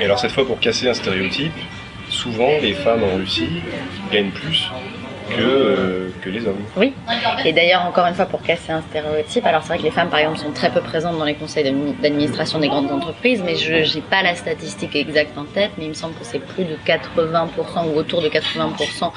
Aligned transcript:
Et 0.00 0.04
alors 0.04 0.18
cette 0.18 0.32
fois, 0.32 0.46
pour 0.46 0.58
casser 0.60 0.88
un 0.88 0.94
stéréotype, 0.94 1.52
souvent 2.08 2.50
les 2.60 2.74
femmes 2.74 3.02
en 3.04 3.16
Russie 3.16 3.60
gagnent 4.12 4.30
plus 4.30 4.68
que, 5.30 5.40
euh, 5.40 6.08
que 6.22 6.28
les 6.28 6.46
hommes. 6.46 6.60
Oui, 6.76 6.92
et 7.46 7.52
d'ailleurs, 7.52 7.82
encore 7.86 8.06
une 8.06 8.14
fois, 8.14 8.26
pour 8.26 8.42
casser 8.42 8.72
un 8.72 8.82
stéréotype, 8.82 9.46
alors 9.46 9.62
c'est 9.62 9.68
vrai 9.68 9.78
que 9.78 9.82
les 9.84 9.90
femmes, 9.90 10.10
par 10.10 10.18
exemple, 10.18 10.38
sont 10.38 10.52
très 10.52 10.70
peu 10.70 10.80
présentes 10.80 11.18
dans 11.18 11.24
les 11.24 11.34
conseils 11.34 11.64
d'admi- 11.64 11.94
d'administration 12.02 12.58
des 12.58 12.68
grandes 12.68 12.90
entreprises, 12.92 13.42
mais 13.44 13.56
je 13.56 13.72
n'ai 13.96 14.02
pas 14.02 14.22
la 14.22 14.34
statistique 14.34 14.94
exacte 14.94 15.36
en 15.38 15.44
tête, 15.44 15.70
mais 15.78 15.84
il 15.84 15.88
me 15.90 15.94
semble 15.94 16.14
que 16.14 16.24
c'est 16.24 16.40
plus 16.40 16.64
de 16.64 16.76
80% 16.86 17.86
ou 17.94 17.96
autour 17.96 18.20
de 18.20 18.28
80% 18.28 19.12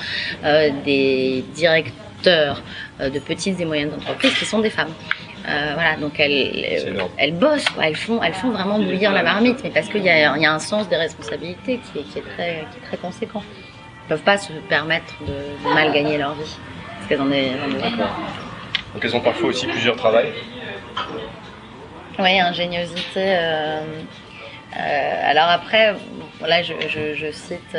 euh, 0.46 0.70
des 0.86 1.44
directeurs 1.54 2.62
euh, 3.02 3.10
de 3.10 3.20
petites 3.20 3.60
et 3.60 3.66
moyennes 3.66 3.92
entreprises 3.94 4.34
qui 4.40 4.46
sont 4.46 4.60
des 4.60 4.70
femmes. 4.70 4.94
Euh, 5.48 5.72
voilà, 5.76 5.96
donc 5.96 6.20
elles, 6.20 6.32
énorme. 6.90 7.10
elles 7.18 7.34
bossent, 7.34 7.70
quoi. 7.70 7.88
elles 7.88 7.96
font, 7.96 8.22
elles 8.22 8.34
font 8.34 8.50
vraiment 8.52 8.80
bouillir 8.80 9.14
la 9.14 9.24
marmite, 9.24 9.62
mais 9.64 9.70
parce 9.70 9.88
qu'il 9.88 10.04
y 10.04 10.10
a, 10.10 10.38
y 10.38 10.46
a 10.46 10.54
un 10.54 10.60
sens 10.60 10.90
des 10.90 10.98
responsabilités 10.98 11.80
qui 11.80 12.00
est, 12.00 12.04
qui 12.04 12.20
est 12.20 12.22
très, 12.36 12.66
qui 12.72 12.78
est 12.80 12.88
très 12.88 12.98
conséquent. 12.98 13.42
Elles 13.46 14.10
peuvent 14.10 14.24
pas 14.24 14.38
se 14.38 14.52
permettre 14.68 15.14
de, 15.22 15.28
de 15.68 15.74
mal 15.74 15.94
gagner 15.94 16.18
leur 16.18 16.34
vie, 16.34 16.58
parce 16.98 17.08
qu'elles 17.08 17.22
en 17.22 17.28
ont 17.28 18.94
Donc 18.94 19.04
elles 19.04 19.16
ont 19.16 19.22
parfois 19.22 19.50
aussi 19.50 19.68
plusieurs 19.68 19.96
travails. 19.96 20.34
Oui, 22.20 22.40
ingéniosité. 22.40 23.02
euh, 23.18 23.80
euh, 24.78 25.32
alors 25.32 25.48
après, 25.50 25.96
je, 26.42 26.74
je, 26.90 27.14
je 27.16 27.32
cite. 27.32 27.78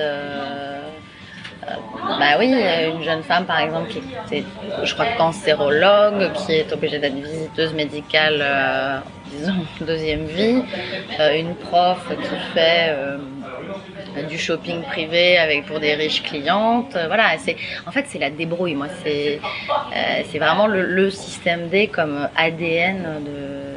Euh, 1.70 1.74
bah 2.18 2.36
oui, 2.38 2.52
une 2.52 3.02
jeune 3.02 3.22
femme 3.22 3.45
par 3.45 3.60
exemple 3.60 3.90
qui 3.90 3.98
était, 3.98 4.45
je 4.82 4.95
crois, 4.95 5.06
cancérologue, 5.16 6.32
qui 6.32 6.52
est 6.52 6.72
obligée 6.72 6.98
d'être 6.98 7.14
visiteuse 7.14 7.74
médicale, 7.74 8.38
euh, 8.41 8.98
disons, 9.27 9.54
deuxième 9.80 10.24
vie. 10.24 10.62
Euh, 11.20 11.38
une 11.38 11.54
prof 11.54 11.98
qui 12.08 12.54
fait 12.54 12.94
du 14.28 14.38
shopping 14.38 14.82
privé 14.82 15.38
avec 15.38 15.66
pour 15.66 15.80
des 15.80 15.94
riches 15.94 16.22
clientes. 16.22 16.96
Voilà, 17.06 17.30
en 17.86 17.91
fait 17.92 18.06
c'est 18.08 18.19
la 18.19 18.30
débrouille. 18.30 18.74
Moi, 18.74 18.89
c'est 19.05 19.41
c'est 20.30 20.39
vraiment 20.39 20.66
le, 20.66 20.83
le 20.83 21.11
système 21.11 21.69
D 21.69 21.89
comme 21.89 22.28
ADN 22.36 23.22
de, 23.24 23.67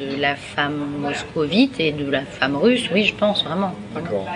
de 0.00 0.20
la 0.20 0.36
femme 0.36 0.76
moscovite 1.00 1.78
et 1.80 1.92
de 1.92 2.08
la 2.10 2.22
femme 2.22 2.56
russe. 2.56 2.88
Oui, 2.92 3.04
je 3.04 3.14
pense 3.14 3.44
vraiment. 3.44 3.74
D'accord. 3.94 4.26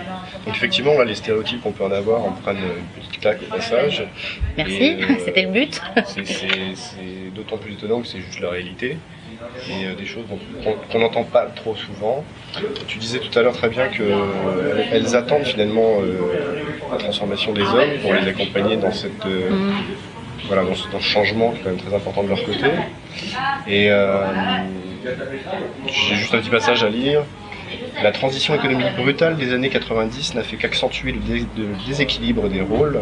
Donc 0.46 0.54
effectivement, 0.56 0.94
là, 0.98 1.04
les 1.04 1.14
stéréotypes 1.14 1.62
qu'on 1.62 1.72
peut 1.72 1.84
en 1.84 1.92
avoir, 1.92 2.24
on 2.26 2.32
prenne 2.32 2.56
une 2.58 3.00
petite 3.02 3.20
claque 3.20 3.38
au 3.48 3.54
passage. 3.54 4.04
Merci, 4.56 4.96
euh, 5.00 5.14
c'était 5.24 5.42
le 5.42 5.50
but. 5.52 5.80
C'est- 6.14 7.30
d'autant 7.34 7.56
plus 7.56 7.72
étonnant 7.72 8.00
que 8.00 8.06
c'est 8.08 8.20
juste 8.20 8.40
la 8.40 8.50
réalité. 8.50 8.96
Et 9.68 9.86
euh, 9.86 9.94
des 9.94 10.04
choses 10.06 10.24
qu'on 10.92 10.98
n'entend 10.98 11.24
pas 11.24 11.46
trop 11.46 11.74
souvent. 11.74 12.24
Tu 12.86 12.98
disais 12.98 13.18
tout 13.18 13.36
à 13.38 13.42
l'heure 13.42 13.54
très 13.56 13.68
bien 13.68 13.88
qu'elles 13.88 14.12
elles 14.92 15.16
attendent 15.16 15.44
finalement 15.44 15.98
euh, 16.00 16.62
la 16.90 16.98
transformation 16.98 17.52
des 17.52 17.62
hommes 17.62 17.98
pour 18.02 18.12
les 18.12 18.28
accompagner 18.28 18.76
dans 18.76 18.92
cette 18.92 19.24
euh, 19.26 19.50
Mm. 19.50 19.72
voilà 20.48 20.64
dans 20.64 20.74
ce, 20.74 20.88
dans 20.90 20.98
ce 21.00 21.04
changement 21.06 21.50
qui 21.52 21.58
est 21.60 21.62
quand 21.62 21.70
même 21.70 21.78
très 21.78 21.94
important 21.94 22.22
de 22.24 22.28
leur 22.28 22.44
côté. 22.44 22.66
Et 23.66 23.90
euh, 23.90 24.24
j'ai 25.86 26.14
juste 26.16 26.34
un 26.34 26.38
petit 26.38 26.50
passage 26.50 26.82
à 26.84 26.88
lire. 26.88 27.22
La 28.02 28.12
transition 28.12 28.54
économique 28.54 28.94
brutale 28.96 29.36
des 29.36 29.52
années 29.54 29.70
90 29.70 30.34
n'a 30.34 30.42
fait 30.42 30.56
qu'accentuer 30.56 31.12
le, 31.12 31.20
dé- 31.20 31.46
le 31.56 31.68
déséquilibre 31.86 32.48
des 32.48 32.60
rôles. 32.60 33.00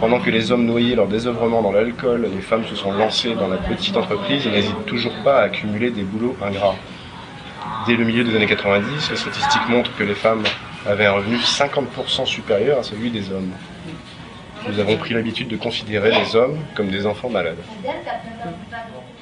Pendant 0.00 0.20
que 0.20 0.30
les 0.30 0.52
hommes 0.52 0.66
noyaient 0.66 0.94
leur 0.94 1.08
désœuvrement 1.08 1.62
dans 1.62 1.72
l'alcool, 1.72 2.28
les 2.34 2.40
femmes 2.42 2.64
se 2.66 2.76
sont 2.76 2.92
lancées 2.92 3.34
dans 3.34 3.48
la 3.48 3.56
petite 3.56 3.96
entreprise 3.96 4.46
et 4.46 4.50
n'hésitent 4.50 4.86
toujours 4.86 5.14
pas 5.24 5.40
à 5.40 5.42
accumuler 5.44 5.90
des 5.90 6.02
boulots 6.02 6.36
ingrats. 6.42 6.76
Dès 7.86 7.96
le 7.96 8.04
milieu 8.04 8.22
des 8.24 8.34
années 8.36 8.46
90, 8.46 9.10
les 9.10 9.16
statistiques 9.16 9.68
montrent 9.68 9.94
que 9.96 10.04
les 10.04 10.14
femmes 10.14 10.42
avaient 10.86 11.06
un 11.06 11.12
revenu 11.12 11.36
50% 11.36 12.26
supérieur 12.26 12.78
à 12.78 12.82
celui 12.82 13.10
des 13.10 13.30
hommes. 13.32 13.50
Nous 14.68 14.80
avons 14.80 14.96
pris 14.96 15.14
l'habitude 15.14 15.48
de 15.48 15.56
considérer 15.56 16.10
les 16.10 16.36
hommes 16.36 16.58
comme 16.74 16.88
des 16.88 17.06
enfants 17.06 17.28
malades. 17.28 17.58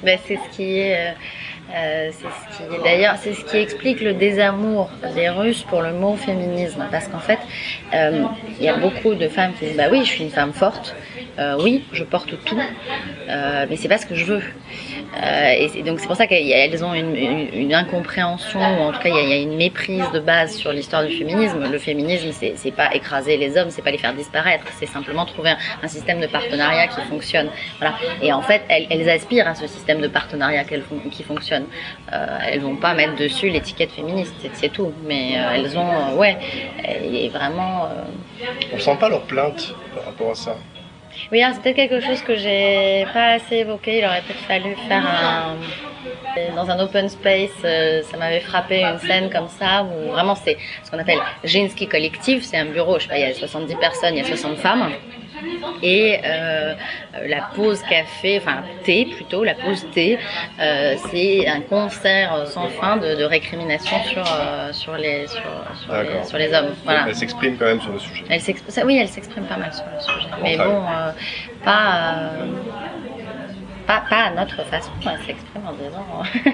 Ben, 0.03 0.19
c'est 0.27 0.35
ce 0.35 0.55
qui 0.55 0.79
est, 0.79 0.95
euh, 0.95 1.11
euh, 1.73 2.09
c'est 2.11 2.27
ce 2.27 2.57
qui 2.57 2.75
est 2.75 2.83
d'ailleurs, 2.83 3.15
c'est 3.17 3.33
ce 3.33 3.45
qui 3.45 3.57
explique 3.57 4.01
le 4.01 4.13
désamour 4.13 4.89
des 5.15 5.29
Russes 5.29 5.63
pour 5.63 5.81
le 5.81 5.93
mot 5.93 6.17
féminisme, 6.17 6.85
parce 6.91 7.07
qu'en 7.07 7.19
fait, 7.19 7.39
euh, 7.93 8.25
il 8.59 8.65
y 8.65 8.67
a 8.67 8.75
beaucoup 8.75 9.15
de 9.15 9.29
femmes 9.29 9.53
qui 9.57 9.67
disent 9.67 9.77
bah 9.77 9.87
oui, 9.89 10.01
je 10.03 10.09
suis 10.09 10.23
une 10.25 10.29
femme 10.29 10.51
forte, 10.51 10.93
oui, 11.59 11.85
je 11.93 12.03
porte 12.03 12.35
tout, 12.43 12.59
mais 13.27 13.75
c'est 13.77 13.87
pas 13.87 13.97
ce 13.97 14.05
que 14.05 14.15
je 14.15 14.25
veux. 14.25 14.43
Et 15.23 15.83
donc 15.83 16.01
c'est 16.01 16.07
pour 16.07 16.17
ça 16.17 16.27
qu'elles 16.27 16.83
ont 16.83 16.93
une, 16.93 17.73
incompréhension, 17.73 18.59
ou 18.59 18.81
en 18.81 18.91
tout 18.91 18.99
cas 18.99 19.09
il 19.09 19.15
y, 19.15 19.29
y 19.29 19.33
a 19.33 19.41
une 19.41 19.55
méprise 19.55 20.11
de 20.13 20.19
base 20.19 20.55
sur 20.55 20.73
l'histoire 20.73 21.05
du 21.05 21.15
féminisme. 21.15 21.63
Le 21.71 21.77
féminisme, 21.77 22.31
c'est 22.33 22.75
pas 22.75 22.93
écraser 22.93 23.37
les 23.37 23.57
hommes, 23.57 23.69
c'est 23.69 23.81
pas 23.81 23.91
les 23.91 23.97
faire 23.97 24.13
disparaître, 24.13 24.65
c'est 24.79 24.85
simplement 24.85 25.25
trouver 25.33 25.51
un, 25.51 25.57
un 25.81 25.87
système 25.87 26.19
de 26.21 26.27
partenariat 26.27 26.87
qui 26.87 27.01
fonctionne. 27.01 27.49
Voilà. 27.79 27.95
Et 28.21 28.31
en 28.31 28.41
fait, 28.41 28.61
elles, 28.69 28.87
elles 28.89 29.09
aspirent 29.09 29.47
à 29.47 29.55
ce 29.55 29.67
système 29.67 29.99
de 30.01 30.07
partenariat 30.07 30.63
font- 30.63 31.09
qui 31.09 31.23
fonctionne. 31.23 31.65
Euh, 32.11 32.37
elles 32.49 32.61
vont 32.61 32.75
pas 32.77 32.93
mettre 32.93 33.15
dessus 33.15 33.49
l'étiquette 33.49 33.91
féministe, 33.91 34.33
c'est- 34.41 34.69
tout. 34.69 34.93
Mais 35.05 35.33
euh, 35.37 35.55
elles 35.55 35.77
ont, 35.77 35.91
euh, 35.91 36.15
ouais, 36.15 36.37
et 37.03 37.29
vraiment. 37.29 37.85
euh, 37.85 38.45
On 38.73 38.79
sent 38.79 38.97
pas 38.99 39.09
leur 39.09 39.21
plainte 39.23 39.75
par 39.95 40.05
rapport 40.05 40.31
à 40.31 40.35
ça. 40.35 40.55
oui, 41.31 41.41
alors, 41.43 41.55
c'est 41.55 41.61
peut-être 41.61 41.75
quelque 41.75 41.99
chose 42.05 42.21
que 42.21 42.35
j'ai 42.35 43.05
pas 43.13 43.33
assez 43.33 43.57
évoqué. 43.57 43.99
Il 43.99 44.05
aurait 44.05 44.21
peut-être 44.21 44.43
fallu 44.47 44.75
faire 44.87 45.03
un. 45.05 45.55
Dans 46.55 46.69
un 46.69 46.79
open 46.79 47.07
space, 47.09 47.51
ça 48.09 48.17
m'avait 48.17 48.39
frappé 48.41 48.81
une 48.83 48.97
scène 48.99 49.29
comme 49.29 49.47
ça 49.47 49.83
où 49.83 50.11
vraiment 50.11 50.35
c'est 50.35 50.57
ce 50.83 50.89
qu'on 50.91 50.97
appelle 50.99 51.19
Jinsky 51.43 51.87
Collective. 51.87 52.43
C'est 52.43 52.57
un 52.57 52.65
bureau, 52.65 52.97
je 52.97 53.03
sais 53.03 53.09
pas, 53.09 53.17
il 53.17 53.21
y 53.21 53.31
a 53.31 53.33
70 53.33 53.75
personnes, 53.75 54.15
il 54.15 54.17
y 54.17 54.21
a 54.21 54.25
60 54.27 54.57
femmes. 54.57 54.89
Et 55.81 56.19
euh, 56.23 56.73
la 57.25 57.41
pause 57.55 57.81
café, 57.83 58.39
enfin 58.41 58.63
thé 58.83 59.05
plutôt, 59.05 59.43
la 59.43 59.55
pause 59.55 59.85
thé, 59.93 60.17
euh, 60.59 60.95
c'est 61.11 61.47
un 61.47 61.61
concert 61.61 62.47
sans 62.47 62.69
fin 62.69 62.97
de, 62.97 63.15
de 63.15 63.23
récrimination 63.23 63.97
sur, 64.03 64.23
euh, 64.23 64.71
sur, 64.71 64.95
les, 64.95 65.27
sur, 65.27 65.41
sur, 65.83 65.93
les, 65.93 66.23
sur 66.25 66.37
les 66.37 66.53
hommes. 66.53 66.73
Voilà. 66.83 67.05
Elle 67.07 67.15
s'exprime 67.15 67.57
quand 67.57 67.65
même 67.65 67.81
sur 67.81 67.91
le 67.91 67.99
sujet. 67.99 68.23
Elle 68.29 68.41
oui, 68.85 68.97
elle 68.97 69.07
s'exprime 69.07 69.45
pas 69.45 69.57
mal 69.57 69.73
sur 69.73 69.85
le 69.85 69.99
sujet. 70.01 70.29
Mais 70.41 70.57
bon, 70.57 70.63
euh, 70.63 71.11
pas, 71.63 72.15
euh, 72.15 72.45
pas, 73.87 74.03
pas 74.09 74.23
à 74.23 74.31
notre 74.31 74.63
façon. 74.65 74.91
Elle 75.01 75.25
s'exprime 75.25 75.63
en 75.67 75.73
disant. 75.73 76.53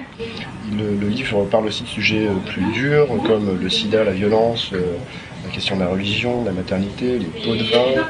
Le, 0.78 0.94
le 0.94 1.08
livre 1.08 1.44
parle 1.46 1.66
aussi 1.66 1.82
de 1.82 1.88
sujets 1.88 2.28
plus 2.46 2.62
durs, 2.72 3.08
comme 3.26 3.58
le 3.60 3.68
sida, 3.68 4.04
la 4.04 4.12
violence, 4.12 4.70
euh, 4.72 4.96
la 5.44 5.50
question 5.50 5.76
de 5.76 5.80
la 5.80 5.88
religion, 5.88 6.42
de 6.42 6.46
la 6.46 6.52
maternité, 6.52 7.18
les 7.18 7.26
pots 7.26 7.56
de 7.56 7.64
vin. 7.64 8.04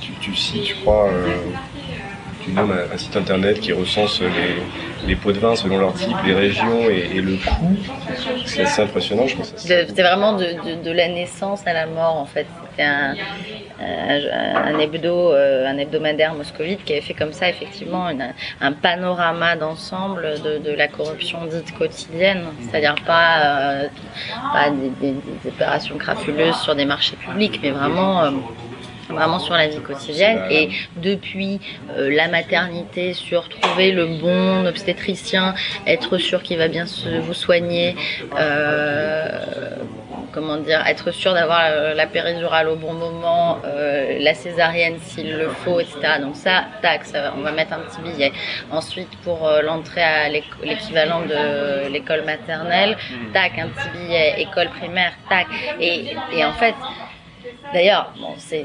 Tu, 0.00 0.12
tu 0.20 0.34
cites, 0.34 0.66
je 0.66 0.74
crois, 0.76 1.08
euh, 1.10 1.52
tu 2.44 2.50
donnes 2.52 2.72
un, 2.92 2.98
site 2.98 3.16
internet 3.16 3.60
qui 3.60 3.72
recense 3.72 4.20
les, 5.06 5.16
pots 5.16 5.32
de 5.32 5.38
vin 5.38 5.56
selon 5.56 5.78
leur 5.78 5.94
type, 5.94 6.16
les 6.24 6.34
régions 6.34 6.88
et, 6.88 7.20
le 7.20 7.36
coût. 7.36 7.76
C'est 8.46 8.62
assez 8.62 8.82
impressionnant, 8.82 9.26
je 9.26 9.36
pense. 9.36 9.52
C'était 9.56 10.02
vraiment 10.02 10.34
de, 10.36 10.90
la 10.90 11.08
naissance 11.08 11.66
à 11.66 11.72
la 11.72 11.86
mort 11.86 12.16
en 12.16 12.26
fait. 12.26 12.46
C'était 12.70 12.82
un, 12.82 14.78
hebdo, 14.78 15.32
euh, 15.32 15.66
un 15.66 15.76
hebdomadaire 15.78 16.34
moscovite 16.34 16.84
qui 16.84 16.92
avait 16.92 17.02
fait 17.02 17.14
comme 17.14 17.32
ça 17.32 17.48
effectivement 17.48 18.08
un 18.60 18.72
panorama 18.72 19.56
d'ensemble 19.56 20.34
de, 20.42 20.72
la 20.72 20.88
corruption 20.88 21.44
dite 21.46 21.76
quotidienne, 21.76 22.44
c'est-à-dire 22.62 22.94
pas, 23.06 23.40
euh, 23.40 23.88
des 25.00 25.14
opérations 25.46 25.98
crapuleuses 25.98 26.56
sur 26.56 26.74
des 26.74 26.84
marchés 26.84 27.16
publics, 27.16 27.60
mais 27.62 27.70
vraiment. 27.70 28.22
euh, 28.24 28.30
vraiment 29.10 29.38
sur 29.38 29.54
la 29.54 29.68
vie 29.68 29.80
quotidienne 29.80 30.42
et 30.50 30.70
depuis 30.96 31.60
euh, 31.96 32.10
la 32.10 32.28
maternité 32.28 33.12
sur 33.12 33.48
trouver 33.48 33.92
le 33.92 34.06
bon 34.06 34.66
obstétricien, 34.66 35.54
être 35.86 36.18
sûr 36.18 36.42
qu'il 36.42 36.58
va 36.58 36.68
bien 36.68 36.86
se, 36.86 37.08
vous 37.18 37.34
soigner, 37.34 37.96
euh, 38.38 39.28
comment 40.32 40.56
dire, 40.56 40.82
être 40.86 41.10
sûr 41.10 41.34
d'avoir 41.34 41.60
la, 41.70 41.94
la 41.94 42.06
péridurale 42.06 42.68
au 42.68 42.76
bon 42.76 42.92
moment, 42.92 43.58
euh, 43.64 44.18
la 44.20 44.34
césarienne 44.34 44.98
s'il 45.00 45.36
le 45.36 45.48
faut, 45.48 45.80
etc. 45.80 45.98
Donc 46.20 46.36
ça, 46.36 46.64
tac, 46.82 47.04
ça 47.04 47.34
on 47.36 47.42
va 47.42 47.52
mettre 47.52 47.72
un 47.72 47.80
petit 47.80 48.00
billet. 48.00 48.32
Ensuite, 48.70 49.10
pour 49.22 49.46
euh, 49.46 49.62
l'entrée 49.62 50.02
à 50.02 50.28
l'équivalent 50.28 51.20
de 51.22 51.88
l'école 51.88 52.22
maternelle, 52.24 52.96
tac, 53.32 53.58
un 53.58 53.68
petit 53.68 53.88
billet, 53.98 54.34
école 54.38 54.68
primaire, 54.68 55.12
tac. 55.28 55.46
Et, 55.80 56.16
et 56.32 56.44
en 56.44 56.52
fait, 56.52 56.74
D'ailleurs, 57.72 58.12
bon, 58.20 58.34
c'est, 58.36 58.64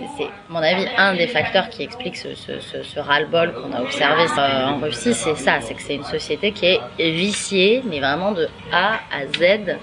mon 0.49 0.59
avis, 0.59 0.87
un 0.97 1.13
des 1.13 1.27
facteurs 1.27 1.69
qui 1.69 1.83
explique 1.83 2.15
ce, 2.15 2.99
ras-le-bol 2.99 3.53
qu'on 3.53 3.71
a 3.71 3.81
observé 3.81 4.23
euh, 4.37 4.67
en 4.67 4.79
Russie, 4.79 5.13
c'est 5.13 5.35
ça, 5.35 5.61
c'est 5.61 5.75
que 5.75 5.81
c'est 5.81 5.95
une 5.95 6.03
société 6.03 6.51
qui 6.51 6.65
est 6.65 6.81
viciée, 6.97 7.83
mais 7.85 7.99
vraiment 7.99 8.31
de 8.31 8.49
A 8.71 8.93
à 9.11 9.27
Z, 9.37 9.77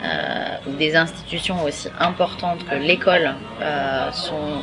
euh, 0.00 0.68
où 0.68 0.76
des 0.76 0.94
institutions 0.94 1.64
aussi 1.64 1.88
importantes 1.98 2.64
que 2.66 2.76
l'école 2.76 3.34
euh, 3.60 4.10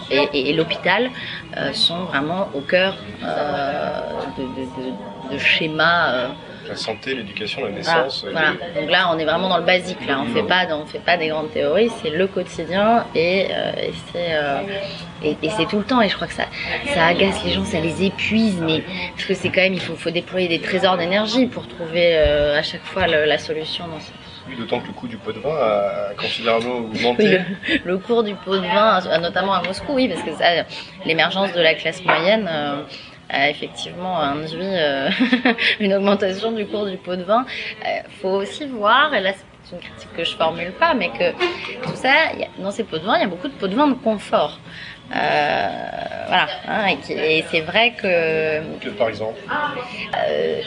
et, 0.10 0.54
l'hôpital 0.54 1.10
sont 1.74 2.06
vraiment 2.06 2.48
au 2.54 2.62
cœur 2.62 2.96
de, 5.32 5.38
schémas 5.38 6.30
La 6.68 6.76
santé, 6.76 7.14
l'éducation, 7.16 7.64
la 7.64 7.72
naissance. 7.72 8.24
euh, 8.26 8.32
voilà. 8.32 8.52
les- 8.74 8.82
Donc 8.82 8.90
là, 8.90 9.10
on 9.14 9.18
est 9.20 9.26
vraiment 9.26 9.50
dans 9.50 9.58
le 9.58 9.64
basique. 9.66 10.06
Là, 10.08 10.20
on 10.22 10.34
fait 10.34 10.44
pas, 10.44 10.66
on 10.72 10.86
fait 10.86 11.00
pas 11.00 11.18
des 11.18 11.28
grandes 11.28 11.52
théories. 11.52 11.90
C'est 12.02 12.10
le 12.10 12.28
quotidien 12.28 13.06
et, 13.16 13.48
euh, 13.52 13.72
et 13.78 13.92
c'est 14.12 14.34
euh, 14.36 14.60
et, 15.24 15.38
et 15.44 15.50
c'est 15.52 15.66
tout 15.68 15.78
le 15.78 15.84
temps. 15.84 16.02
Et 16.02 16.10
je 16.10 16.16
crois 16.16 16.28
que 16.28 16.34
ça, 16.34 16.46
ça 16.94 17.06
agace 17.06 17.44
les 17.44 17.52
gens, 17.52 17.64
ça 17.66 17.80
les 17.80 18.04
épuise. 18.04 18.60
Mais 18.62 18.84
parce 19.12 19.26
que 19.26 19.34
c'est 19.34 19.50
quand 19.50 19.62
même, 19.62 19.74
il 19.74 19.80
faut, 19.82 19.96
faut 19.96 20.10
déployer 20.12 20.48
des 20.48 20.60
trésors 20.60 20.98
d'énergie 20.98 21.46
pour 21.48 21.68
trouver 21.68 22.16
euh, 22.18 22.58
à 22.58 22.64
chaque 22.64 22.84
fois 22.84 23.08
le- 23.08 23.26
la 23.26 23.38
solution 23.38 23.88
dans 23.88 24.00
ça. 24.00 24.12
Oui, 24.48 24.56
D'autant 24.58 24.80
que 24.80 24.88
le 24.88 24.94
coût 24.94 25.08
du 25.08 25.18
pot 25.18 25.32
de 25.32 25.40
vin 25.40 25.50
a 25.56 26.14
considérablement 26.20 26.76
augmenté. 26.78 27.40
Oui, 27.70 27.78
le, 27.86 27.92
le 27.94 27.98
cours 27.98 28.22
du 28.24 28.36
pot 28.36 28.56
de 28.56 28.62
vin, 28.68 29.00
notamment 29.20 29.54
à 29.54 29.64
Moscou, 29.64 29.94
oui, 29.96 30.08
parce 30.08 30.22
que 30.22 30.36
ça, 30.36 30.46
l'émergence 31.04 31.52
de 31.54 31.62
la 31.62 31.74
classe 31.74 32.04
moyenne 32.06 32.48
euh, 32.52 32.82
a 33.30 33.50
effectivement 33.50 34.20
induit 34.20 34.60
euh, 34.62 35.10
une 35.80 35.94
augmentation 35.94 36.52
du 36.52 36.66
cours 36.68 36.86
du 36.86 36.98
pot 36.98 37.16
de 37.16 37.24
vin. 37.24 37.46
Il 37.86 38.04
faut 38.22 38.30
aussi 38.30 38.66
voir, 38.66 39.14
et 39.14 39.22
là 39.22 39.32
c'est 39.64 39.76
une 39.76 39.82
critique 39.82 40.14
que 40.16 40.24
je 40.24 40.36
formule 40.36 40.72
pas, 40.74 40.94
mais 40.94 41.10
que 41.10 41.32
tout 41.84 41.96
ça, 41.96 42.10
a- 42.12 42.62
dans 42.62 42.72
ces 42.72 42.84
pots 42.84 43.00
de 43.00 43.04
vin, 43.06 43.16
il 43.18 43.22
y 43.22 43.24
a 43.24 43.28
beaucoup 43.28 43.48
de 43.48 43.54
pots 43.54 43.68
de 43.68 43.76
vin 43.76 43.88
de 43.88 43.94
confort. 43.96 44.60
Euh, 45.16 45.68
voilà, 46.28 46.48
hein, 46.68 46.96
et 47.10 47.44
c'est 47.52 47.62
vrai 47.62 47.92
que 47.92 48.62
Que, 48.80 48.90
par 48.90 49.10
exemple. 49.10 49.40
euh, 50.28 50.62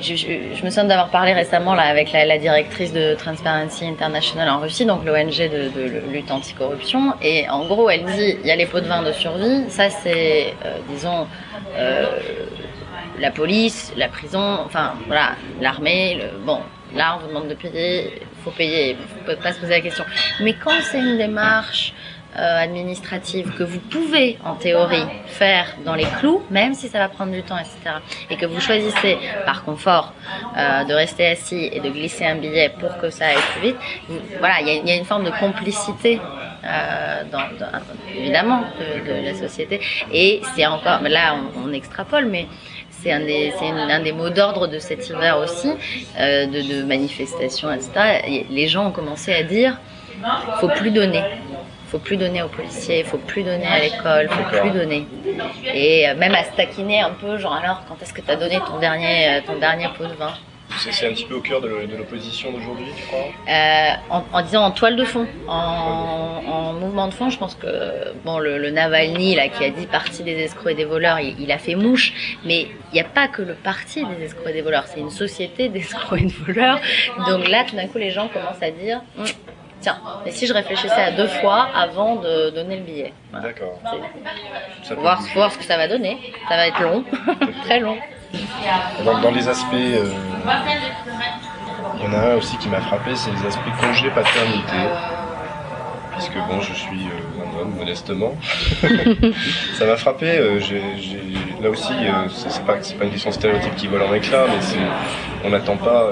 je, 0.00 0.14
je- 0.16 0.62
me 0.64 0.70
souviens 0.70 0.84
d'avoir 0.84 1.08
parlé 1.10 1.32
récemment 1.32 1.74
là, 1.74 1.84
avec 1.84 2.12
la, 2.12 2.24
la 2.26 2.38
directrice 2.38 2.92
de 2.92 3.14
Transparency 3.14 3.86
International 3.86 4.48
en 4.50 4.58
Russie, 4.60 4.84
donc 4.84 5.04
l'ONG 5.04 5.38
de, 5.38 5.68
de 5.70 6.12
lutte 6.12 6.30
anticorruption. 6.30 7.14
Et 7.22 7.48
en 7.48 7.66
gros, 7.66 7.88
elle 7.88 8.04
dit 8.04 8.36
il 8.42 8.46
y 8.46 8.50
a 8.50 8.56
les 8.56 8.66
pots 8.66 8.80
de 8.80 8.86
vin 8.86 9.02
de 9.02 9.12
survie. 9.12 9.64
Ça, 9.70 9.88
c'est, 9.90 10.54
euh, 10.64 10.76
disons, 10.90 11.26
euh, 11.76 12.06
la 13.18 13.30
police, 13.30 13.92
la 13.96 14.08
prison, 14.08 14.58
enfin 14.64 14.92
voilà, 15.06 15.30
l'armée. 15.60 16.16
le- 16.20 16.38
Bon, 16.44 16.60
là, 16.94 17.16
on 17.16 17.22
vous 17.22 17.28
demande 17.28 17.48
de 17.48 17.54
payer, 17.54 18.20
faut 18.44 18.50
payer, 18.50 18.96
faut 19.26 19.34
pas 19.42 19.52
se 19.52 19.60
poser 19.60 19.72
la 19.72 19.80
question. 19.80 20.04
Mais 20.40 20.52
quand 20.54 20.78
c'est 20.82 20.98
une 20.98 21.16
démarche 21.16 21.94
euh, 22.38 22.58
administrative 22.62 23.52
que 23.56 23.62
vous 23.62 23.78
pouvez, 23.78 24.38
en 24.44 24.54
théorie, 24.54 25.04
faire 25.26 25.66
dans 25.84 25.94
les 25.94 26.06
clous, 26.18 26.42
même 26.50 26.74
si 26.74 26.88
ça 26.88 26.98
va 26.98 27.08
prendre 27.08 27.32
du 27.32 27.42
temps, 27.42 27.58
etc., 27.58 27.96
et 28.30 28.36
que 28.36 28.46
vous 28.46 28.60
choisissez, 28.60 29.18
par 29.44 29.64
confort, 29.64 30.12
euh, 30.56 30.84
de 30.84 30.92
rester 30.94 31.26
assis 31.26 31.70
et 31.72 31.80
de 31.80 31.88
glisser 31.90 32.24
un 32.26 32.36
billet 32.36 32.70
pour 32.78 32.98
que 32.98 33.10
ça 33.10 33.26
aille 33.28 33.36
plus 33.52 33.68
vite, 33.68 33.76
voilà, 34.38 34.56
il 34.60 34.86
y, 34.86 34.90
a- 34.90 34.96
une 34.96 35.04
forme 35.04 35.24
de 35.24 35.30
complicité, 35.30 36.20
euh, 36.64 37.22
évidemment, 38.16 38.64
de, 38.78 39.24
la 39.26 39.34
société. 39.34 39.80
Et 40.12 40.40
c'est 40.54 40.66
encore, 40.66 41.00
là, 41.02 41.36
on, 41.56 41.68
on 41.68 41.72
extrapole, 41.72 42.26
mais 42.26 42.46
c'est 42.90 43.12
un 43.12 43.20
des, 43.20 43.52
un 43.62 44.00
des 44.00 44.12
mots 44.12 44.30
d'ordre 44.30 44.66
de 44.66 44.78
cet 44.78 45.08
hiver 45.08 45.38
aussi, 45.38 45.70
euh, 46.18 46.46
de, 46.46 46.60
de 46.80 46.82
manifestations, 46.82 47.70
etc. 47.72 47.90
Et 48.26 48.46
les 48.50 48.68
gens 48.68 48.86
ont 48.88 48.92
commencé 48.92 49.32
à 49.32 49.42
dire, 49.42 49.78
faut 50.60 50.68
plus 50.68 50.90
donner. 50.90 51.22
Faut 51.88 51.98
plus 51.98 52.16
donner 52.16 52.42
aux 52.42 52.48
policiers, 52.48 53.04
faut 53.04 53.18
plus 53.18 53.42
donner 53.44 53.66
à 53.66 53.78
l'école, 53.78 54.28
faut 54.28 54.58
plus 54.60 54.70
donner. 54.70 55.06
Et 55.72 56.08
euh, 56.08 56.16
même 56.16 56.34
à 56.34 56.42
se 56.44 56.50
taquiner 56.56 57.00
un 57.00 57.10
peu, 57.10 57.38
genre 57.38 57.54
alors 57.54 57.82
quand 57.88 57.96
est-ce 58.02 58.12
que 58.12 58.20
tu 58.20 58.30
as 58.30 58.36
donné 58.36 58.58
ton 58.66 58.78
dernier, 58.78 59.28
euh, 59.36 59.40
ton 59.46 59.58
dernier 59.58 59.86
pot 59.96 60.04
de 60.04 60.14
vin? 60.14 60.32
C'est 60.90 61.06
un 61.06 61.10
petit 61.10 61.24
peu 61.24 61.36
au 61.36 61.40
cœur 61.40 61.60
de 61.60 61.68
l'opposition 61.96 62.50
d'aujourd'hui, 62.50 62.86
tu 62.96 63.04
crois? 63.04 63.20
Euh, 63.48 63.90
en, 64.10 64.24
en 64.32 64.42
disant 64.42 64.64
en 64.64 64.72
toile 64.72 64.96
de 64.96 65.04
fond, 65.04 65.24
en, 65.46 66.42
en 66.44 66.72
mouvement 66.72 67.06
de 67.06 67.14
fond, 67.14 67.30
je 67.30 67.38
pense 67.38 67.54
que 67.54 68.12
bon 68.24 68.38
le, 68.40 68.58
le 68.58 68.70
Navalny 68.70 69.36
là 69.36 69.46
qui 69.48 69.64
a 69.64 69.70
dit 69.70 69.86
parti 69.86 70.24
des 70.24 70.32
escrocs 70.42 70.72
et 70.72 70.74
des 70.74 70.84
voleurs, 70.84 71.20
il, 71.20 71.40
il 71.40 71.52
a 71.52 71.58
fait 71.58 71.76
mouche, 71.76 72.36
mais 72.44 72.62
il 72.90 72.94
n'y 72.94 73.00
a 73.00 73.04
pas 73.04 73.28
que 73.28 73.42
le 73.42 73.54
parti 73.54 74.04
des 74.04 74.24
escrocs 74.24 74.48
et 74.50 74.52
des 74.54 74.62
voleurs, 74.62 74.86
c'est 74.88 74.98
une 74.98 75.10
société 75.10 75.68
d'escrocs 75.68 76.20
et 76.20 76.24
de 76.26 76.32
voleurs. 76.32 76.80
Donc 77.28 77.48
là, 77.48 77.62
tout 77.64 77.76
d'un 77.76 77.86
coup, 77.86 77.98
les 77.98 78.10
gens 78.10 78.26
commencent 78.26 78.62
à 78.62 78.72
dire 78.72 79.02
Hum, 79.18 79.24
tiens, 79.80 79.98
et 80.24 80.30
si 80.30 80.46
je 80.46 80.52
réfléchissais 80.52 81.02
à 81.02 81.10
deux 81.12 81.26
fois 81.28 81.68
avant 81.74 82.16
de 82.16 82.50
donner 82.50 82.76
le 82.76 82.82
billet. 82.82 83.12
Voilà. 83.30 83.48
D'accord. 83.48 83.78
Voir, 84.98 85.22
voir 85.34 85.52
ce 85.52 85.58
que 85.58 85.64
ça 85.64 85.76
va 85.76 85.88
donner. 85.88 86.18
Ça 86.48 86.56
va 86.56 86.66
être 86.68 86.80
long, 86.80 87.04
très 87.64 87.80
long. 87.80 87.96
Dans, 89.04 89.20
dans 89.20 89.30
les 89.30 89.48
aspects, 89.48 89.72
euh, 89.74 90.10
il 91.98 92.04
y 92.04 92.08
en 92.08 92.12
a 92.12 92.32
un 92.32 92.34
aussi 92.36 92.56
qui 92.58 92.68
m'a 92.68 92.80
frappé, 92.80 93.14
c'est 93.14 93.30
les 93.30 93.46
aspects 93.46 93.70
congé 93.80 94.10
paternité. 94.10 94.76
Puisque 96.12 96.36
bon, 96.48 96.60
je 96.60 96.72
suis 96.72 97.06
euh, 97.06 97.42
un 97.44 97.60
homme 97.60 97.74
modestement. 97.76 98.34
ça 99.78 99.84
m'a 99.86 99.96
frappé. 99.96 100.38
euh, 100.38 100.58
là 101.62 101.68
aussi, 101.70 101.92
euh, 101.92 102.28
c'est 102.28 102.64
pas, 102.64 102.76
c'est 102.82 102.94
pas 102.96 103.04
une 103.04 103.10
question 103.10 103.30
de 103.30 103.34
stéréotype 103.34 103.76
qui 103.76 103.86
vole 103.86 104.02
en 104.02 104.14
éclat, 104.14 104.46
mais 104.48 104.60
c'est, 104.60 104.78
on 105.44 105.50
n'attend 105.50 105.76
pas. 105.76 106.10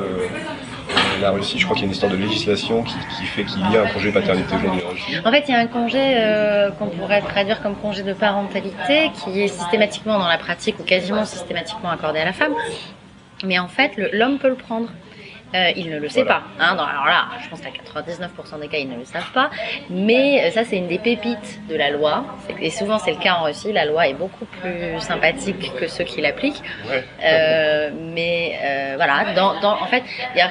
La 1.21 1.31
Russie, 1.31 1.59
je 1.59 1.65
crois 1.65 1.75
qu'il 1.75 1.83
y 1.83 1.87
a 1.87 1.89
une 1.89 1.93
histoire 1.93 2.13
de 2.13 2.17
législation 2.17 2.83
qui, 2.83 3.25
fait 3.27 3.45
qu'il 3.45 3.61
y 3.61 3.77
a 3.77 3.83
un 3.83 3.87
congé 3.87 4.13
paternité 4.13 4.55
aujourd'hui 4.57 4.83
en 4.85 4.91
Russie. 4.91 5.17
En 5.25 5.31
fait, 5.31 5.45
il 5.49 5.53
y 5.53 5.55
a 5.55 5.61
un 5.61 5.67
congé 5.67 5.99
euh, 6.01 6.71
qu'on 6.71 6.87
pourrait 6.87 7.21
traduire 7.23 7.63
comme 7.63 7.77
congé 7.77 8.03
de 8.03 8.13
parentalité 8.13 9.11
qui 9.13 9.41
est 9.41 9.49
systématiquement 9.49 10.19
dans 10.19 10.29
la 10.29 10.39
pratique 10.39 10.79
ou 10.81 10.83
quasiment 10.83 11.25
systématiquement 11.25 11.91
accordé 11.91 12.21
à 12.21 12.25
la 12.25 12.33
femme. 12.33 12.55
Mais 13.45 13.59
en 13.59 13.69
fait, 13.69 13.93
l'homme 14.13 14.39
peut 14.39 14.49
le 14.49 14.55
prendre. 14.55 14.89
Euh, 15.55 15.71
il 15.77 15.91
ne 15.91 15.99
le 15.99 16.09
sait 16.09 16.23
Voilà. 16.23 16.41
pas. 16.59 16.65
Hein. 16.65 16.75
Dans- 16.75 16.85
alors 16.85 17.07
là, 17.07 17.27
je 17.43 17.49
pense 17.49 17.61
qu'à 17.61 17.71
99% 17.71 18.59
des 18.59 18.69
cas, 18.69 18.79
ils 18.79 18.89
ne 18.89 18.97
le 18.99 19.05
savent 19.05 19.31
pas. 19.33 19.51
Mais 19.91 20.45
euh, 20.45 20.51
ça, 20.51 20.65
c'est 20.65 20.77
une 20.77 20.89
des 20.89 20.99
pépites 20.99 21.61
de 21.69 21.77
la 21.77 21.91
loi. 21.91 22.25
Et 22.61 22.71
souvent, 22.71 22.99
c'est 22.99 23.13
le 23.13 23.19
cas 23.19 23.35
en 23.35 23.45
Russie. 23.45 23.73
La 23.73 23.85
loi 23.85 24.09
est 24.09 24.15
beaucoup 24.15 24.47
plus 24.47 24.99
sympathique 25.01 25.73
que 25.79 25.87
ceux 25.87 26.05
qui 26.05 26.21
l'appliquent. 26.21 26.63
Ouais. 26.91 27.05
Euh, 27.25 27.91
mais 27.95 28.59
euh, 28.65 28.93
voilà, 28.97 29.33
dans, 29.35 29.61
dans, 29.61 29.81
en 29.81 29.87
fait, 29.87 30.03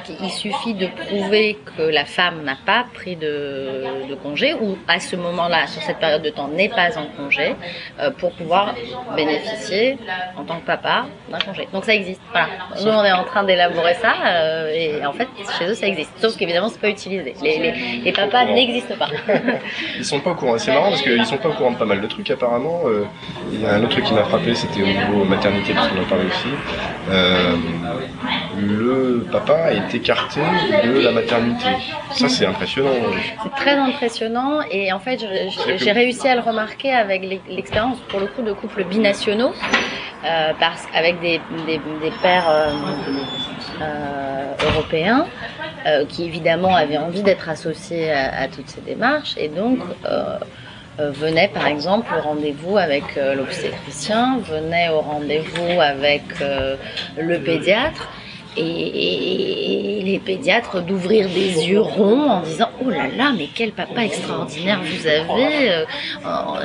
qu'il 0.04 0.30
suffit 0.30 0.74
de 0.74 0.86
prouver 0.86 1.58
que 1.76 1.82
la 1.82 2.04
femme 2.04 2.42
n'a 2.42 2.56
pas 2.64 2.84
pris 2.94 3.16
de, 3.16 4.06
de 4.08 4.14
congé 4.14 4.54
ou 4.54 4.78
à 4.88 5.00
ce 5.00 5.16
moment-là, 5.16 5.66
sur 5.66 5.82
cette 5.82 5.98
période 5.98 6.22
de 6.22 6.30
temps, 6.30 6.48
n'est 6.48 6.68
pas 6.68 6.96
en 6.98 7.06
congé 7.16 7.54
euh, 8.00 8.10
pour 8.10 8.32
pouvoir 8.32 8.74
bénéficier 9.16 9.98
en 10.36 10.44
tant 10.44 10.60
que 10.60 10.66
papa 10.66 11.06
d'un 11.28 11.38
congé. 11.38 11.68
Donc 11.72 11.84
ça 11.84 11.94
existe. 11.94 12.20
Voilà. 12.32 12.48
Nous, 12.82 12.90
on 12.90 13.04
est 13.04 13.12
en 13.12 13.24
train 13.24 13.44
d'élaborer 13.44 13.94
ça 13.94 14.14
euh, 14.26 14.93
et 15.00 15.06
en 15.06 15.12
fait, 15.12 15.28
chez 15.58 15.66
eux, 15.66 15.74
ça 15.74 15.86
existe. 15.86 16.10
Sauf 16.20 16.36
qu'évidemment, 16.36 16.68
c'est 16.68 16.80
pas 16.80 16.88
utilisé. 16.90 17.34
Les, 17.42 17.58
les, 17.58 17.72
les 18.04 18.12
papas 18.12 18.44
n'existent 18.46 18.96
pas. 18.98 19.08
Ils 19.98 20.04
sont 20.04 20.20
pas 20.20 20.30
au 20.30 20.34
courant. 20.34 20.58
C'est 20.58 20.72
marrant 20.72 20.90
parce 20.90 21.02
qu'ils 21.02 21.24
sont 21.26 21.36
pas 21.38 21.48
au 21.48 21.52
courant 21.52 21.72
de 21.72 21.76
pas 21.76 21.84
mal 21.84 22.00
de 22.00 22.06
trucs 22.06 22.30
apparemment. 22.30 22.82
Euh, 22.86 23.04
Il 23.52 23.60
y 23.60 23.66
a 23.66 23.74
un 23.74 23.80
autre 23.82 23.90
truc 23.92 24.04
qui 24.04 24.14
m'a 24.14 24.24
frappé, 24.24 24.54
c'était 24.54 24.82
au 24.82 24.86
niveau 24.86 25.24
maternité 25.24 25.72
parce 25.74 25.88
qu'on 25.88 26.00
en 26.02 26.04
parlait 26.06 26.26
aussi. 26.26 26.48
Euh, 27.10 27.52
le 28.60 29.26
papa 29.30 29.72
est 29.72 29.94
écarté 29.94 30.40
de 30.84 31.00
la 31.00 31.10
maternité. 31.12 31.66
Ça 32.12 32.28
c'est 32.28 32.46
impressionnant. 32.46 32.90
C'est 33.42 33.54
très 33.56 33.76
impressionnant 33.76 34.60
et 34.70 34.92
en 34.92 34.98
fait 35.00 35.24
j'ai 35.76 35.92
réussi 35.92 36.28
à 36.28 36.34
le 36.34 36.40
remarquer 36.40 36.92
avec 36.92 37.22
l'e- 37.22 37.40
l'expérience 37.48 37.98
pour 38.08 38.20
le 38.20 38.26
coup 38.26 38.42
de 38.42 38.52
couples 38.52 38.84
binationaux 38.84 39.52
euh, 40.24 40.52
parce 40.58 40.84
avec 40.94 41.20
des, 41.20 41.40
des, 41.66 41.78
des 41.78 42.12
pères 42.22 42.48
euh, 42.48 42.70
euh, 43.82 44.68
européens 44.70 45.26
qui 46.08 46.24
évidemment 46.24 46.74
avaient 46.74 46.96
envie 46.96 47.22
d'être 47.22 47.48
associés 47.50 48.10
à, 48.10 48.42
à 48.42 48.48
toutes 48.48 48.68
ces 48.68 48.80
démarches 48.80 49.34
et 49.36 49.48
donc 49.48 49.80
venaient 50.98 51.48
par 51.52 51.66
exemple 51.66 52.14
au 52.16 52.22
rendez-vous 52.22 52.78
avec 52.78 53.02
euh, 53.16 53.34
l'obstétricien, 53.34 54.38
venaient 54.38 54.88
au 54.90 55.00
rendez-vous 55.00 55.80
avec 55.80 56.22
euh, 56.40 56.76
le 57.18 57.38
pédiatre 57.40 58.08
et, 58.56 60.00
les 60.04 60.18
pédiatres 60.18 60.82
d'ouvrir 60.82 61.28
des 61.28 61.66
yeux 61.66 61.80
ronds 61.80 62.28
en 62.28 62.40
disant 62.40 62.68
oh 62.84 62.90
là 62.90 63.08
là 63.08 63.32
mais 63.36 63.48
quel 63.54 63.72
papa 63.72 64.04
extraordinaire 64.04 64.80
vous 64.82 65.06
avez 65.06 65.70
euh, 65.70 65.84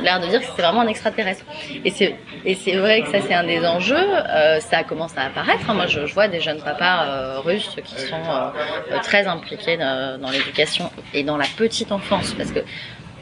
l'air 0.01 0.19
de 0.19 0.27
dire 0.27 0.41
que 0.41 0.45
c'était 0.45 0.61
vraiment 0.61 0.81
un 0.81 0.87
extraterrestre 0.87 1.45
et 1.85 1.89
c'est 1.89 2.15
et 2.45 2.55
c'est 2.55 2.75
vrai 2.75 3.01
que 3.01 3.09
ça 3.09 3.19
c'est 3.25 3.33
un 3.33 3.45
des 3.45 3.65
enjeux 3.65 3.95
euh, 3.95 4.59
ça 4.59 4.83
commence 4.83 5.17
à 5.17 5.23
apparaître 5.23 5.69
hein. 5.69 5.73
moi 5.73 5.87
je, 5.87 6.05
je 6.05 6.13
vois 6.13 6.27
des 6.27 6.41
jeunes 6.41 6.61
papas 6.61 7.05
euh, 7.05 7.39
russes 7.39 7.75
qui 7.83 7.95
sont 7.95 8.15
euh, 8.15 8.49
euh, 8.91 8.99
très 9.01 9.27
impliqués 9.27 9.77
dans, 9.77 10.19
dans 10.19 10.29
l'éducation 10.29 10.91
et 11.13 11.23
dans 11.23 11.37
la 11.37 11.45
petite 11.57 11.91
enfance 11.91 12.33
parce 12.33 12.51
que 12.51 12.59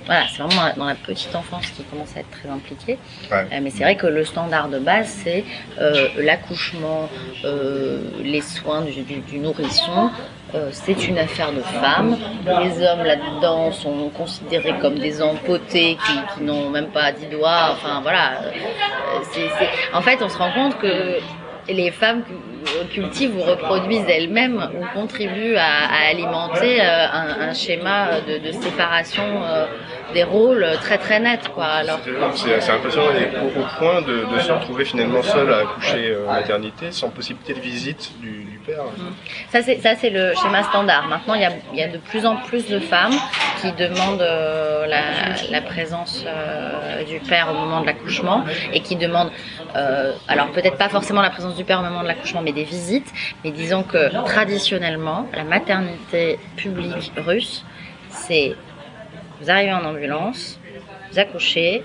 voilà, 0.08 0.24
c'est 0.32 0.42
vraiment 0.42 0.74
dans 0.76 0.86
la- 0.86 0.96
petite 0.96 1.36
enfance 1.36 1.68
qu'ils 1.68 1.86
commencent 1.86 2.18
à 2.18 2.22
être 2.22 2.32
très 2.32 2.50
impliqués. 2.50 2.98
Ouais. 3.32 3.46
Euh, 3.54 3.60
mais 3.62 3.70
c'est 3.70 3.84
vrai 3.84 3.96
que 3.96 4.08
le 4.08 4.26
standard 4.26 4.68
de 4.70 4.80
base, 4.80 5.08
c'est 5.24 5.44
euh, 5.80 6.08
l'accouchement, 6.18 7.08
euh, 7.46 8.02
les 8.24 8.42
soins 8.42 8.82
du, 8.82 9.02
du- 9.04 9.20
du 9.20 9.38
nourrisson. 9.40 10.10
C'est 10.72 11.10
une 11.10 11.18
affaire 11.18 11.52
de 11.52 11.60
femmes. 11.62 12.18
Les 12.46 12.82
hommes 12.82 13.04
là-dedans 13.04 13.74
sont 13.74 14.10
considérés 14.10 14.76
comme 14.80 14.98
des 14.98 15.22
empotés 15.22 15.98
qui, 16.06 16.14
qui 16.34 16.44
n'ont 16.44 16.70
même 16.70 16.88
pas 16.88 17.12
dix 17.12 17.26
doigts. 17.26 17.72
Enfin 17.74 18.00
voilà. 18.02 18.40
En 19.94 20.02
fait, 20.02 20.22
on 20.22 20.30
se 20.30 20.38
rend 20.38 20.52
compte 20.54 20.78
que 20.80 21.20
les 21.68 21.92
femmes 21.92 22.24
cultivent 22.94 23.36
ou 23.38 23.42
reproduisent 23.42 24.06
elles-mêmes 24.08 24.70
ou 24.80 24.98
contribuent 24.98 25.58
à, 25.58 26.08
alimenter 26.12 26.80
euh, 26.82 27.08
un, 27.50 27.54
schéma 27.54 28.22
de, 28.22 28.52
séparation 28.52 29.24
euh, 29.44 29.66
des 30.14 30.24
rôles 30.24 30.66
très 30.82 30.98
très 30.98 31.20
net 31.20 31.48
quoi 31.54 31.66
alors. 31.66 32.00
c'est 32.36 32.72
impressionnant 32.72 33.08
au, 33.08 33.60
au 33.60 33.66
point 33.78 34.02
de, 34.02 34.40
se 34.40 34.52
retrouver 34.52 34.86
finalement 34.86 35.22
seul 35.22 35.54
à 35.54 35.60
accoucher 35.60 36.16
en 36.28 36.34
maternité 36.34 36.92
sans 36.92 37.10
possibilité 37.10 37.54
de 37.54 37.60
visite 37.60 38.14
du, 38.22 38.60
père. 38.66 38.84
Mm. 38.84 39.14
ça 39.50 39.62
c'est 39.62 39.80
ça 39.80 39.96
c'est 39.96 40.10
le 40.10 40.34
schéma 40.36 40.64
standard. 40.64 41.08
Maintenant 41.08 41.36
il 41.36 41.42
y 41.42 41.46
a, 41.46 41.52
il 41.74 41.80
y 41.80 41.84
a 41.84 41.88
de 41.88 41.98
plus 41.98 42.26
en 42.26 42.36
plus 42.38 42.68
de 42.68 42.80
femmes 42.80 43.14
qui 43.62 43.72
demandent 43.72 44.20
la, 44.20 45.02
la, 45.50 45.62
présence 45.62 46.26
du 47.08 47.20
père 47.20 47.48
au 47.52 47.54
moment 47.54 47.82
de 47.82 47.86
l'accouchement 47.86 48.44
et 48.74 48.82
qui 48.82 48.96
demandent 48.96 49.32
alors 50.28 50.48
peut-être 50.52 50.78
pas 50.78 50.90
forcément 50.90 51.22
la 51.22 51.30
présence 51.30 51.56
du 51.56 51.64
père 51.64 51.80
au 51.80 51.84
moment 51.84 52.02
de 52.04 52.08
l'accouchement 52.08 52.42
mais 52.42 52.52
des 52.52 52.64
visites. 52.64 53.12
Mais 53.44 53.52
disons 53.52 53.84
que 53.84 54.12
traditionnellement, 54.26 55.28
la 55.34 55.44
maternité 55.44 56.40
publique 56.56 57.12
russe, 57.18 57.64
c'est 58.10 58.56
vous 59.40 59.50
arrivez 59.50 59.74
en 59.74 59.84
ambulance, 59.86 60.60
vous 61.12 61.20
accouchez, 61.20 61.84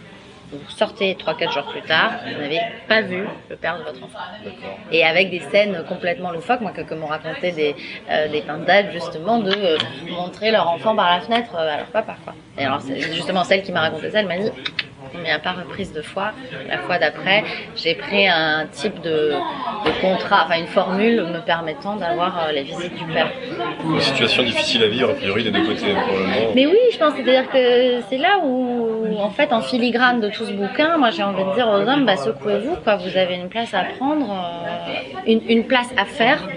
vous 0.52 0.58
sortez 0.68 1.14
3-4 1.14 1.52
jours 1.52 1.66
plus 1.66 1.82
tard, 1.82 2.12
vous 2.24 2.40
n'avez 2.40 2.60
pas 2.86 3.00
vu 3.00 3.26
le 3.48 3.56
père 3.56 3.78
de 3.78 3.84
votre 3.84 4.04
enfant. 4.04 4.18
Et 4.90 5.04
avec 5.04 5.30
des 5.30 5.40
scènes 5.40 5.82
complètement 5.88 6.30
loufoques, 6.30 6.60
moi, 6.60 6.72
que, 6.72 6.94
m'ont 6.94 7.06
raconté 7.06 7.52
des, 7.52 7.74
euh, 8.10 8.28
des 8.28 8.44
justement, 8.92 9.38
de 9.38 9.50
euh, 9.50 9.78
montrer 10.10 10.50
leur 10.50 10.68
enfant 10.68 10.94
par 10.94 11.10
la 11.10 11.20
fenêtre 11.20 11.54
euh, 11.54 11.74
à 11.74 11.76
leur 11.78 11.86
papa. 11.86 12.16
Quoi. 12.24 12.34
Et 12.58 12.64
alors, 12.64 12.80
justement, 12.80 13.44
celle 13.44 13.62
qui 13.62 13.72
m'a 13.72 13.80
raconté 13.80 14.10
ça, 14.10 14.20
elle 14.20 14.26
m'a 14.26 14.38
dit 14.38 14.50
à 15.32 15.38
part 15.38 15.56
reprise 15.58 15.92
de 15.92 16.02
foi, 16.02 16.32
la 16.68 16.78
fois 16.78 16.98
d'après, 16.98 17.44
j'ai 17.76 17.94
pris 17.94 18.28
un 18.28 18.66
type 18.70 19.00
de, 19.02 19.32
contrat, 20.00 20.44
enfin 20.46 20.58
une 20.58 20.66
formule 20.66 21.22
me 21.22 21.44
permettant 21.44 21.96
d'avoir 21.96 22.46
euh, 22.46 22.52
la 22.52 22.62
visite 22.62 22.94
du 22.94 23.04
père. 23.12 23.30
Une 23.84 24.00
situation 24.00 24.42
difficile 24.42 24.82
à 24.84 24.88
vivre, 24.88 25.10
a 25.10 25.14
priori, 25.14 25.44
des 25.44 25.50
deux 25.50 25.64
côtés, 25.64 25.92
probablement. 25.92 26.52
Mais 26.54 26.66
oui, 26.66 26.78
je 26.92 26.98
pense, 26.98 27.14
c'est-à-dire 27.14 27.50
que 27.50 28.00
c'est 28.08 28.18
là 28.18 28.40
où, 28.44 29.16
en 29.18 29.30
fait, 29.30 29.52
en 29.52 29.60
filigrane 29.60 30.20
de 30.20 30.28
tout 30.28 30.44
ce 30.44 30.52
bouquin, 30.52 30.98
moi 30.98 31.10
j'ai 31.10 31.22
envie 31.22 31.44
de 31.44 31.54
dire 31.54 31.68
aux 31.68 31.88
hommes, 31.88 32.06
bah, 32.06 32.16
secouez-vous, 32.16 32.76
quoi, 32.84 32.96
vous 32.96 33.16
avez 33.16 33.34
une 33.34 33.48
place 33.48 33.74
à 33.74 33.84
prendre, 33.98 34.30
euh, 34.30 35.22
une, 35.26 35.42
une 35.48 35.64
place 35.64 35.90
à 35.96 36.04
faire 36.04 36.48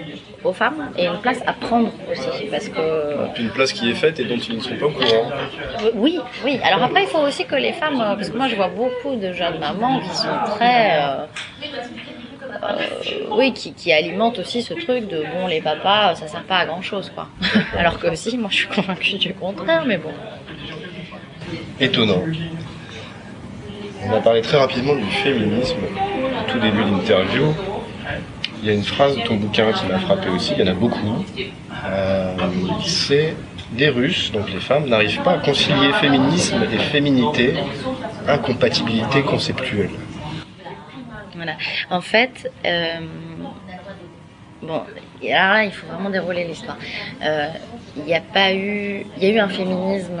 aux 0.46 0.52
femmes 0.52 0.90
et 0.96 1.06
une 1.06 1.18
place 1.18 1.40
à 1.46 1.52
prendre 1.52 1.90
aussi 2.10 2.46
parce 2.50 2.68
que 2.68 3.40
une 3.40 3.50
place 3.50 3.72
qui 3.72 3.90
est 3.90 3.94
faite 3.94 4.18
et 4.20 4.24
dont 4.24 4.36
ils 4.36 4.56
ne 4.56 4.60
sont 4.60 4.76
pas 4.76 4.86
au 4.86 4.90
courant. 4.90 5.30
Oui, 5.94 6.18
oui. 6.44 6.60
Alors 6.62 6.82
après 6.82 7.02
il 7.02 7.08
faut 7.08 7.18
aussi 7.20 7.44
que 7.44 7.56
les 7.56 7.72
femmes 7.72 7.98
parce 7.98 8.30
que 8.30 8.36
moi 8.36 8.48
je 8.48 8.56
vois 8.56 8.68
beaucoup 8.68 9.16
de 9.16 9.32
jeunes 9.32 9.58
mamans 9.58 10.00
qui 10.00 10.16
sont 10.16 10.38
très 10.56 11.00
euh, 11.00 11.26
euh, 12.62 13.26
oui, 13.32 13.52
qui, 13.52 13.72
qui, 13.72 13.92
alimentent 13.92 14.38
aussi 14.38 14.62
ce 14.62 14.74
truc 14.74 15.08
de 15.08 15.24
bon, 15.34 15.46
les 15.46 15.60
papas, 15.60 16.14
ça 16.14 16.26
sert 16.26 16.42
pas 16.44 16.58
à 16.58 16.66
grand 16.66 16.82
chose, 16.82 17.10
quoi. 17.14 17.28
Alors 17.78 17.98
que 17.98 18.14
si, 18.14 18.38
moi 18.38 18.48
je 18.50 18.56
suis 18.56 18.68
convaincue 18.68 19.18
du 19.18 19.34
contraire, 19.34 19.84
mais 19.86 19.98
bon. 19.98 20.12
Étonnant. 21.80 22.22
On 24.08 24.12
a 24.14 24.20
parlé 24.20 24.40
très 24.40 24.58
rapidement 24.58 24.94
du 24.94 25.10
féminisme 25.10 25.78
au 25.78 26.50
tout 26.50 26.58
début 26.58 26.84
de 26.84 26.90
l'interview. 26.90 27.54
Il 28.66 28.70
y 28.70 28.72
a 28.72 28.78
une 28.78 28.82
phrase 28.82 29.16
de 29.16 29.22
ton 29.22 29.36
bouquin 29.36 29.70
qui 29.70 29.86
m'a 29.86 30.00
frappé 30.00 30.28
aussi, 30.28 30.54
il 30.58 30.58
y 30.58 30.68
en 30.68 30.72
a 30.72 30.74
beaucoup. 30.74 31.24
Euh, 31.84 32.34
c'est 32.84 33.36
des 33.70 33.90
Russes, 33.90 34.32
donc 34.32 34.52
les 34.52 34.58
femmes, 34.58 34.88
n'arrivent 34.88 35.22
pas 35.22 35.34
à 35.34 35.38
concilier 35.38 35.92
féminisme 36.00 36.64
et 36.74 36.78
féminité, 36.78 37.54
incompatibilité 38.26 39.22
conceptuelle. 39.22 39.90
Voilà. 41.36 41.52
En 41.90 42.00
fait, 42.00 42.50
euh, 42.64 43.06
bon, 44.62 44.82
là, 45.22 45.64
il 45.64 45.70
faut 45.70 45.86
vraiment 45.86 46.10
dérouler 46.10 46.42
l'histoire. 46.42 46.78
Euh, 47.22 47.46
il 47.96 48.02
n'y 48.02 48.16
a 48.16 48.20
pas 48.20 48.52
eu, 48.52 49.06
il 49.16 49.22
y 49.22 49.26
a 49.26 49.30
eu 49.30 49.38
un 49.38 49.48
féminisme 49.48 50.20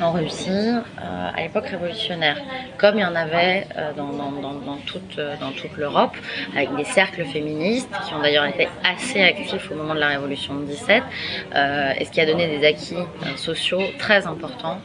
en 0.00 0.12
Russie 0.12 0.50
euh, 0.50 1.30
à 1.34 1.42
l'époque 1.42 1.66
révolutionnaire, 1.66 2.36
comme 2.78 2.96
il 2.96 3.00
y 3.00 3.04
en 3.04 3.14
avait 3.14 3.66
euh, 3.76 3.92
euh, 3.98 5.36
dans 5.40 5.50
toute 5.52 5.76
l'Europe, 5.76 6.16
avec 6.54 6.74
des 6.76 6.84
cercles 6.84 7.24
féministes 7.24 7.90
qui 8.06 8.14
ont 8.14 8.20
d'ailleurs 8.20 8.46
été 8.46 8.68
assez 8.84 9.22
actifs 9.22 9.70
au 9.70 9.74
moment 9.74 9.94
de 9.94 10.00
la 10.00 10.08
Révolution 10.08 10.54
de 10.54 10.64
17, 10.64 11.02
et 11.98 12.04
ce 12.04 12.10
qui 12.10 12.20
a 12.20 12.26
donné 12.26 12.46
des 12.58 12.66
acquis 12.66 12.96
sociaux 13.36 13.82
très 13.98 14.26
importants 14.26 14.78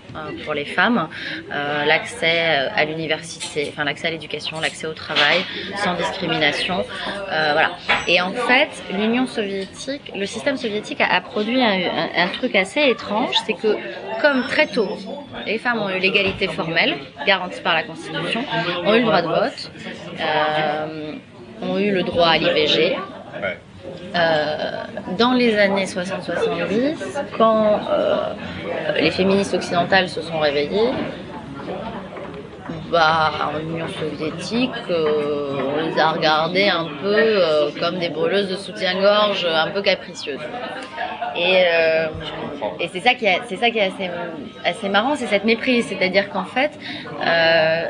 pour 0.43 0.53
les 0.53 0.65
femmes, 0.65 1.07
l'accès 1.85 2.69
à 2.75 2.85
l'université, 2.85 3.67
enfin 3.71 3.83
l'accès 3.83 4.07
à 4.07 4.11
l'éducation, 4.11 4.59
l'accès 4.59 4.87
au 4.87 4.93
travail, 4.93 5.39
sans 5.77 5.95
discrimination, 5.95 6.83
voilà. 7.27 7.71
Et 8.07 8.21
en 8.21 8.31
fait, 8.31 8.69
l'Union 8.91 9.27
soviétique, 9.27 10.11
le 10.15 10.25
système 10.25 10.57
soviétique 10.57 11.01
a, 11.01 11.21
produit 11.21 11.61
un 11.61 12.27
truc 12.29 12.55
assez 12.55 12.81
étrange, 12.81 13.35
c'est 13.45 13.53
que 13.53 13.77
comme 14.21 14.43
très 14.47 14.67
tôt, 14.67 14.97
les 15.45 15.57
femmes 15.57 15.81
ont 15.81 15.89
eu 15.89 15.99
l'égalité 15.99 16.47
formelle, 16.47 16.95
garantie 17.25 17.61
par 17.61 17.73
la 17.73 17.83
Constitution, 17.83 18.43
ont 18.85 18.93
eu 18.93 18.99
le 18.99 19.05
droit 19.05 19.21
de 19.21 19.27
vote, 19.27 19.71
euh, 20.19 21.13
ont 21.61 21.77
eu 21.77 21.91
le 21.91 22.03
droit 22.03 22.27
à 22.27 22.37
l'IVG. 22.37 22.97
Euh, 24.15 24.71
dans 25.17 25.33
les 25.33 25.57
années 25.57 25.85
60-70, 25.85 26.95
quand 27.37 27.79
euh, 27.89 28.33
les 28.99 29.11
féministes 29.11 29.53
occidentales 29.53 30.07
se 30.07 30.21
sont 30.21 30.39
réveillées, 30.39 30.91
bah, 32.93 33.51
en 33.53 33.59
Union 33.59 33.87
soviétique, 33.87 34.71
on 34.89 35.81
les 35.81 35.99
a 35.99 36.11
regardées 36.11 36.69
un 36.69 36.87
peu 37.01 37.41
comme 37.79 37.99
des 37.99 38.09
brûleuses 38.09 38.49
de 38.49 38.55
soutien-gorge 38.55 39.45
un 39.45 39.71
peu 39.71 39.81
capricieuses. 39.81 40.39
Et, 41.35 41.63
euh, 41.65 42.07
c'est 42.91 42.99
ça 42.99 43.13
qui 43.15 43.25
est, 43.25 43.39
assez, 44.63 44.89
marrant, 44.89 45.15
c'est 45.15 45.27
cette 45.27 45.45
méprise. 45.45 45.87
C'est-à-dire 45.87 46.29
qu'en 46.29 46.45
fait, 46.45 46.71
euh, 47.25 47.89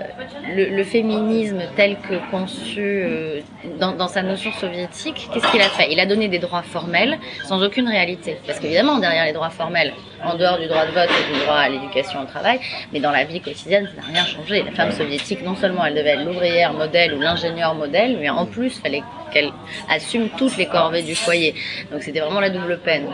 le, 0.56 0.84
féminisme 0.84 1.62
tel 1.76 1.98
que 1.98 2.16
conçu 2.32 2.82
euh, 2.82 3.42
dans, 3.80 4.08
sa 4.08 4.22
notion 4.22 4.52
soviétique, 4.52 5.30
qu'est-ce 5.34 5.52
qu'il 5.52 5.62
a 5.62 5.70
fait? 5.70 5.92
Il 5.92 6.00
a 6.00 6.06
donné 6.06 6.28
des 6.28 6.40
droits 6.40 6.62
formels 6.62 7.18
sans 7.44 7.64
aucune 7.64 7.88
réalité. 7.88 8.38
Parce 8.46 8.60
qu'évidemment, 8.60 9.00
derrière 9.00 9.26
les 9.26 9.34
droits 9.34 9.50
formels, 9.50 9.94
en 10.24 10.36
dehors 10.36 10.58
du 10.58 10.68
droit 10.68 10.86
de 10.86 10.92
vote 10.92 11.10
et 11.10 11.34
du 11.34 11.40
droit 11.42 11.58
à 11.58 11.70
l'éducation 11.70 12.22
au 12.22 12.26
travail, 12.26 12.60
mais 12.92 13.00
dans 13.00 13.12
la 13.12 13.24
vie 13.24 13.42
quotidienne, 13.42 13.90
ça 13.96 14.02
n'a 14.02 14.08
rien 14.08 14.26
changé. 14.26 14.64
La 14.64 14.72
femme 14.72 14.92
soviétique, 14.92 15.44
non 15.44 15.56
seulement 15.56 15.86
elle 15.86 15.96
devait 15.96 16.12
être 16.12 16.26
l'ouvrière 16.26 16.74
modèle 16.74 17.14
ou 17.14 17.20
l'ingénieur 17.20 17.76
modèle, 17.76 18.18
mais 18.20 18.30
en 18.30 18.46
plus, 18.46 18.76
il 18.78 18.82
fallait 18.82 19.04
qu'elle 19.32 19.52
assume 19.90 20.30
toutes 20.38 20.58
les 20.58 20.68
corvées 20.68 21.02
du 21.02 21.16
foyer. 21.16 21.56
Donc 21.92 22.04
c'était 22.04 22.20
vraiment 22.20 22.40
la 22.40 22.50
double 22.50 22.80
peine. 22.80 23.08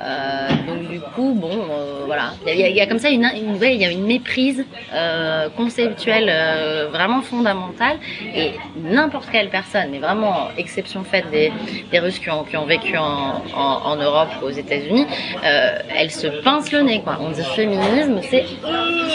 Euh, 0.00 0.48
donc 0.66 0.90
du 0.90 1.00
coup, 1.00 1.34
bon, 1.34 1.66
euh, 1.70 2.02
voilà, 2.06 2.32
il 2.46 2.58
y, 2.58 2.80
a 2.80 2.86
comme 2.86 2.98
ça 2.98 3.10
une, 3.10 3.24
une 3.24 3.58
il 3.62 3.80
y 3.80 3.84
a 3.84 3.90
une 3.90 4.04
méprise 4.04 4.64
euh, 4.92 5.48
conceptuelle 5.56 6.28
euh, 6.28 6.88
vraiment 6.90 7.22
fondamentale. 7.22 7.98
Et 8.34 8.52
n'importe 8.76 9.30
quelle 9.30 9.50
personne, 9.50 9.88
mais 9.90 9.98
vraiment 9.98 10.48
exception 10.58 11.04
faite 11.04 11.30
des, 11.30 11.52
des 11.90 11.98
Russes 12.00 12.18
qui 12.18 12.30
ont, 12.30 12.44
qui 12.44 12.56
ont 12.56 12.66
vécu 12.66 12.96
en, 12.96 13.42
en, 13.56 13.80
en 13.84 13.96
Europe 13.96 14.28
ou 14.42 14.46
aux 14.46 14.50
États-Unis, 14.50 15.06
euh, 15.44 15.78
elle 15.96 16.10
se 16.10 16.26
pince 16.42 16.72
le 16.72 16.82
nez 16.82 17.00
quoi. 17.02 17.18
On 17.20 17.30
dit 17.30 17.44
féminisme, 17.44 18.20
c'est 18.22 18.44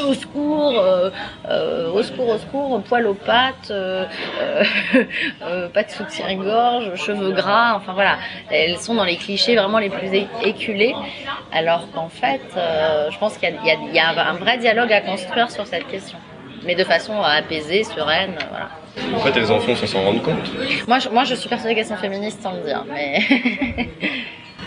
au 0.07 0.13
secours, 0.13 0.81
au 1.93 2.03
secours, 2.03 2.29
au 2.29 2.37
secours, 2.37 2.81
poil 2.83 3.07
aux 3.07 3.13
pattes, 3.13 3.71
pas 5.73 5.83
de 5.83 5.89
soutien-gorge, 5.89 6.95
cheveux 6.95 7.31
gras, 7.31 7.75
enfin 7.75 7.93
voilà, 7.93 8.17
elles 8.49 8.77
sont 8.77 8.95
dans 8.95 9.03
les 9.03 9.17
clichés 9.17 9.55
vraiment 9.55 9.79
les 9.79 9.89
plus 9.89 10.13
alors 11.51 11.87
qu'en 11.91 12.09
fait, 12.09 12.41
euh, 12.55 13.09
je 13.11 13.17
pense 13.17 13.37
qu'il 13.37 13.53
y, 13.93 13.99
a 13.99 14.29
un 14.29 14.33
vrai 14.33 14.57
dialogue 14.57 14.91
à 14.91 15.01
construire 15.01 15.51
sur 15.51 15.65
cette 15.67 15.87
question, 15.87 16.17
mais 16.65 16.75
de 16.75 16.83
façon 16.83 17.21
apaisée, 17.21 17.83
sereine, 17.83 18.35
voilà. 18.49 18.69
En 19.15 19.19
fait, 19.19 19.37
elles 19.37 19.51
en 19.51 19.59
font 19.59 19.75
sans 19.75 19.87
s'en 19.87 20.03
rendre 20.03 20.21
compte. 20.21 20.51
Moi, 20.87 20.99
je, 20.99 21.09
moi, 21.09 21.23
je 21.23 21.35
suis 21.35 21.47
persuadée 21.47 21.75
qu'elles 21.75 21.85
sont 21.85 21.95
féministes 21.95 22.41
sans 22.41 22.53
le 22.53 22.61
dire, 22.61 22.83
mais. 22.91 23.19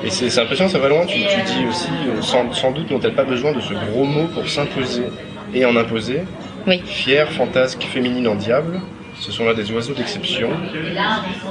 Et 0.04 0.10
c'est 0.10 0.36
impressionnant, 0.40 0.70
ça 0.70 0.78
va 0.78 0.88
loin. 0.88 1.06
Tu, 1.06 1.18
dis 1.18 1.66
aussi, 1.68 1.90
euh, 2.08 2.22
sans, 2.22 2.72
doute 2.72 2.90
n'ont-elles 2.90 3.14
pas 3.14 3.24
besoin 3.24 3.52
de 3.52 3.60
ce 3.60 3.72
gros 3.72 4.04
mot 4.04 4.26
pour 4.26 4.48
s'imposer 4.48 5.04
et 5.54 5.64
en 5.64 5.76
imposer? 5.76 6.22
Oui. 6.66 6.82
Fière, 6.84 7.30
fantasque, 7.30 7.82
féminine 7.82 8.26
en 8.26 8.34
diable. 8.34 8.80
Ce 9.22 9.30
sont 9.30 9.44
là 9.44 9.54
des 9.54 9.70
oiseaux 9.70 9.94
d'exception. 9.94 10.50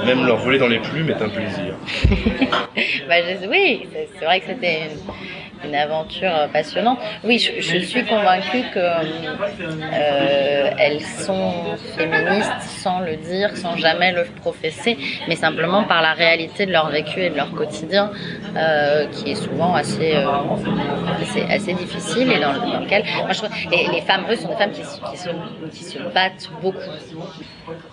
Même 0.04 0.26
leur 0.26 0.36
voler 0.36 0.58
dans 0.58 0.68
les 0.68 0.78
plumes 0.78 1.08
est 1.08 1.22
un 1.22 1.30
plaisir. 1.30 1.74
bah, 3.08 3.14
oui, 3.50 3.88
c'est 4.18 4.24
vrai 4.26 4.40
que 4.40 4.46
c'était 4.48 4.90
aventure 5.74 6.50
passionnante. 6.52 7.00
Oui, 7.24 7.38
je, 7.38 7.60
je 7.60 7.78
suis 7.78 8.04
convaincue 8.06 8.68
que 8.68 8.78
euh, 9.92 10.70
elles 10.78 11.02
sont 11.02 11.76
féministes 11.76 12.60
sans 12.60 13.00
le 13.00 13.16
dire, 13.16 13.56
sans 13.56 13.76
jamais 13.76 14.12
le 14.12 14.24
professer, 14.34 14.98
mais 15.26 15.36
simplement 15.36 15.84
par 15.84 16.02
la 16.02 16.14
réalité 16.14 16.66
de 16.66 16.72
leur 16.72 16.90
vécu 16.90 17.20
et 17.22 17.30
de 17.30 17.36
leur 17.36 17.54
quotidien, 17.54 18.10
euh, 18.56 19.06
qui 19.06 19.30
est 19.30 19.34
souvent 19.34 19.74
assez, 19.74 20.16
euh, 20.16 20.42
assez, 21.20 21.46
assez 21.48 21.74
difficile 21.74 22.32
et 22.32 22.38
dans, 22.40 22.54
dans 22.66 22.80
lequel 22.80 23.04
moi, 23.26 23.34
je 23.34 23.38
trouve, 23.42 23.50
et 23.70 23.88
les 23.88 24.00
femmes 24.02 24.24
russes 24.24 24.40
sont 24.42 24.48
des 24.48 24.56
femmes 24.56 24.72
qui, 24.72 24.84
se- 24.84 25.00
qui 25.02 25.16
se, 25.16 25.30
qui 25.70 25.84
se 25.84 25.98
battent 25.98 26.50
beaucoup. 26.52 26.94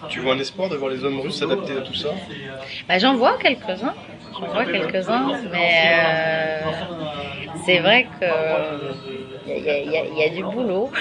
Tu 0.08 0.20
vois 0.20 0.34
un 0.34 0.40
espoir 0.40 0.70
de 0.70 0.76
voir 0.76 0.90
les 0.90 1.04
hommes 1.04 1.20
russes 1.20 1.38
s'adapter 1.40 1.76
à 1.76 1.82
tout 1.82 1.94
ça? 1.94 2.22
Bah, 2.88 3.00
J'en 3.00 3.16
vois 3.16 3.38
quelques-uns, 3.40 3.98
j'en 4.32 4.50
vois 4.50 4.66
quelques-uns, 4.66 5.40
mais 5.44 6.72
euh, 6.74 6.86
c'est 7.66 7.80
vrai 7.80 8.08
que 8.20 8.26
il 9.48 9.64
y, 9.64 10.24
a- 10.24 10.30
du 10.30 10.44
boulot. 10.44 10.92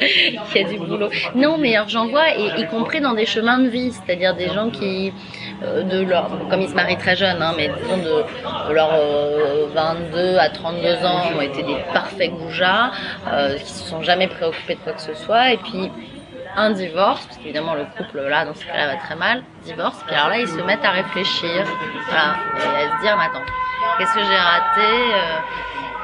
Il 0.00 0.40
y 0.54 0.58
a 0.64 0.68
du 0.68 0.78
boulot. 0.78 1.08
Non, 1.34 1.58
mais 1.58 1.74
alors, 1.74 1.88
j'en 1.88 2.06
vois, 2.06 2.34
et, 2.36 2.60
y 2.60 2.66
compris 2.66 3.00
dans 3.00 3.14
des 3.14 3.26
chemins 3.26 3.58
de 3.58 3.68
vie, 3.68 3.90
c'est-à-dire 3.92 4.34
des 4.36 4.48
gens 4.48 4.70
qui, 4.70 5.12
euh, 5.64 5.82
de 5.82 6.02
leur, 6.02 6.30
comme 6.48 6.60
ils 6.60 6.68
se 6.68 6.74
marient 6.74 6.96
très 6.98 7.16
jeunes, 7.16 7.42
hein, 7.42 7.52
mais 7.56 7.68
disons 7.82 7.96
de, 7.98 8.68
de 8.68 8.72
leurs 8.72 8.94
euh, 8.94 9.66
22 9.74 10.36
à 10.38 10.48
32 10.50 11.04
ans, 11.04 11.22
ont 11.36 11.40
été 11.40 11.62
des 11.64 11.76
parfaits 11.92 12.30
goujats, 12.30 12.92
euh, 13.32 13.56
qui 13.58 13.72
se 13.72 13.88
sont 13.88 14.02
jamais 14.02 14.28
préoccupés 14.28 14.74
de 14.74 14.80
quoi 14.80 14.92
que 14.92 15.02
ce 15.02 15.14
soit, 15.14 15.52
et 15.52 15.56
puis 15.56 15.90
un 16.56 16.70
divorce, 16.70 17.26
parce 17.26 17.38
qu'évidemment 17.38 17.74
le 17.74 17.84
couple 17.96 18.20
là 18.20 18.44
dans 18.44 18.54
ce 18.54 18.64
cas-là 18.64 18.86
va 18.86 18.96
très 18.96 19.16
mal, 19.16 19.42
divorce, 19.64 19.98
puis 20.06 20.14
alors 20.14 20.28
là 20.30 20.38
ils 20.38 20.48
se 20.48 20.60
mettent 20.62 20.84
à 20.84 20.90
réfléchir, 20.90 21.66
à 22.14 22.36
se 22.96 23.02
dire, 23.02 23.16
mais 23.18 23.24
attends, 23.24 23.44
qu'est-ce 23.98 24.14
que 24.14 24.20
j'ai 24.20 24.36
raté 24.36 24.92
euh, 25.14 25.38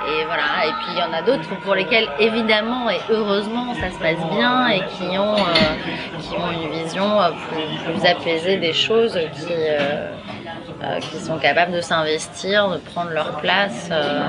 et 0.05 0.25
voilà, 0.25 0.67
et 0.67 0.73
puis 0.81 0.93
il 0.95 0.99
y 0.99 1.03
en 1.03 1.13
a 1.13 1.23
d'autres 1.23 1.49
pour 1.61 1.77
lesquels 1.77 2.09
évidemment 2.19 2.91
et 2.91 2.99
heureusement 3.09 3.73
ça 3.75 3.91
se 3.91 3.99
passe 3.99 4.19
bien 4.35 4.69
et 4.69 4.81
qui 4.87 5.17
ont, 5.17 5.37
euh, 5.37 6.19
qui 6.21 6.35
ont 6.35 6.51
une 6.51 6.71
vision 6.71 7.21
euh, 7.21 7.31
plus, 7.31 7.93
plus 7.93 8.05
apaisée 8.09 8.57
des 8.57 8.73
choses, 8.73 9.17
qui, 9.33 9.53
euh, 10.83 10.99
qui 11.01 11.17
sont 11.19 11.39
capables 11.39 11.73
de 11.73 11.81
s'investir, 11.81 12.69
de 12.71 12.79
prendre 12.79 13.11
leur 13.11 13.37
place. 13.41 13.89
euh. 13.93 14.21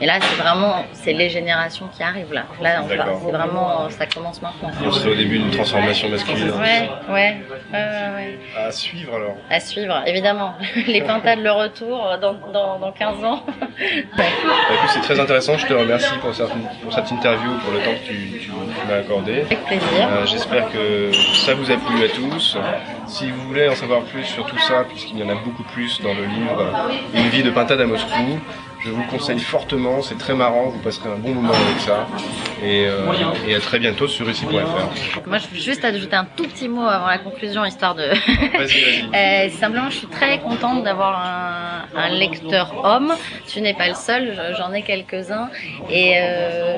et 0.00 0.06
là 0.06 0.14
c'est 0.20 0.42
vraiment, 0.42 0.84
c'est 0.92 1.12
les 1.12 1.28
générations 1.30 1.86
qui 1.96 2.02
arrivent 2.02 2.32
là. 2.32 2.44
Là 2.60 2.82
c'est 2.88 2.96
vraiment, 3.30 3.88
ça 3.90 4.06
commence 4.06 4.42
maintenant. 4.42 4.70
On 4.84 4.90
serait 4.90 5.10
au 5.12 5.14
début 5.14 5.38
d'une 5.38 5.50
transformation 5.50 6.08
masculine. 6.08 6.50
Ouais, 6.50 6.90
ouais, 7.08 7.36
ouais, 7.72 7.78
ouais. 8.16 8.38
À 8.58 8.70
suivre 8.72 9.14
alors. 9.14 9.36
À 9.50 9.60
suivre, 9.60 10.02
évidemment. 10.06 10.54
Les 10.86 11.02
pintades, 11.02 11.40
le 11.40 11.52
retour 11.52 12.16
dans, 12.20 12.34
dans, 12.52 12.78
dans 12.78 12.92
15 12.92 13.24
ans. 13.24 13.42
Bah, 14.16 14.22
c'est 14.88 15.00
très 15.00 15.18
intéressant, 15.18 15.56
je 15.58 15.66
te 15.66 15.72
remercie 15.72 16.16
pour 16.20 16.32
cette, 16.34 16.48
pour 16.82 16.92
cette 16.92 17.10
interview, 17.10 17.50
pour 17.64 17.72
le 17.72 17.80
temps 17.80 17.90
que 18.02 18.06
tu, 18.06 18.14
tu- 18.38 18.50
tu 18.50 18.52
m'as 18.88 18.96
accordé. 18.98 19.40
Avec 19.42 19.64
plaisir. 19.64 20.08
Euh, 20.10 20.26
J'espère 20.26 20.70
que 20.70 21.10
ça 21.12 21.54
vous 21.54 21.70
a 21.70 21.76
plu 21.76 22.04
à 22.04 22.08
tous. 22.08 22.56
Si 23.06 23.30
vous 23.30 23.40
voulez 23.48 23.68
en 23.68 23.74
savoir 23.74 24.02
plus 24.02 24.24
sur 24.24 24.46
tout 24.46 24.58
ça, 24.58 24.84
puisqu'il 24.88 25.18
y 25.18 25.22
en 25.22 25.28
a 25.28 25.34
beaucoup 25.34 25.62
plus 25.64 26.00
dans 26.00 26.14
le 26.14 26.24
livre 26.24 26.90
Une 27.14 27.28
vie 27.28 27.42
de 27.42 27.50
pintade 27.50 27.80
à 27.80 27.86
Moscou, 27.86 28.38
je 28.80 28.90
vous 28.90 29.00
le 29.02 29.08
conseille 29.08 29.38
fortement, 29.38 30.02
c'est 30.02 30.18
très 30.18 30.34
marrant, 30.34 30.64
vous 30.68 30.78
passerez 30.80 31.08
un 31.10 31.16
bon 31.16 31.34
moment 31.34 31.52
avec 31.54 31.80
ça. 31.80 32.06
Et, 32.62 32.86
euh, 32.86 33.12
et 33.46 33.54
à 33.54 33.60
très 33.60 33.78
bientôt 33.78 34.08
sur 34.08 34.28
ici.fr. 34.28 35.26
Moi, 35.26 35.38
je 35.38 35.46
veux 35.48 35.60
juste 35.60 35.84
ajouter 35.84 36.16
un 36.16 36.26
tout 36.36 36.44
petit 36.44 36.68
mot 36.68 36.82
avant 36.86 37.06
la 37.06 37.18
conclusion, 37.18 37.64
histoire 37.64 37.94
de... 37.94 38.04
Vas-y, 38.08 38.58
vas-y. 38.58 39.04
Euh, 39.14 39.48
simplement, 39.50 39.90
je 39.90 39.96
suis 39.98 40.06
très 40.06 40.38
contente 40.40 40.82
d'avoir 40.84 41.18
un, 41.18 41.98
un 41.98 42.08
lecteur 42.10 42.74
homme. 42.84 43.12
Tu 43.46 43.60
n'es 43.60 43.74
pas 43.74 43.88
le 43.88 43.94
seul, 43.94 44.34
je- 44.34 44.56
j'en 44.56 44.72
ai 44.72 44.82
quelques-uns. 44.82 45.48
Et 45.90 46.14
euh, 46.18 46.76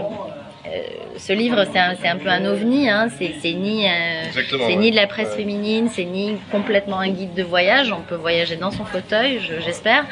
ce 1.17 1.33
livre, 1.33 1.65
c'est 1.73 1.79
un, 2.09 2.17
peu 2.17 2.29
un 2.29 2.45
ovni. 2.45 2.89
Hein. 2.89 3.09
C'est 3.19 3.53
ni, 3.53 3.87
euh, 3.87 4.59
ouais. 4.67 4.77
ni 4.77 4.91
de 4.91 4.97
la 4.97 5.07
presse 5.07 5.31
Ouais. 5.31 5.37
féminine, 5.37 5.89
c'est 5.93 6.05
ni 6.05 6.37
complètement 6.53 6.99
un 6.99 7.09
guide 7.09 7.35
de 7.35 7.43
voyage. 7.43 7.93
On 7.93 8.01
peut 8.03 8.15
voyager 8.17 8.57
dans 8.57 8.71
son 8.71 8.85
fauteuil, 8.85 9.41
je- 9.41 9.61
j'espère. 9.65 10.05